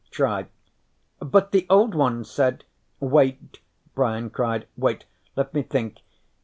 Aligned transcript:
Try" 0.09 0.47
"But 1.19 1.51
the 1.51 1.67
Old 1.69 1.93
Ones 1.93 2.27
said" 2.27 2.63
"Wait!" 2.99 3.59
Brian 3.93 4.31
cried. 4.31 4.67
"Wait! 4.75 5.05
Let 5.35 5.53
me 5.53 5.61
think. 5.61 5.99